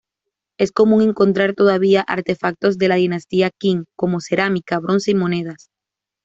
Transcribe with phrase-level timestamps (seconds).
[0.57, 5.69] Es común encontrar todavía artefactos de la dinastía Qin, como cerámica, bronce y monedas.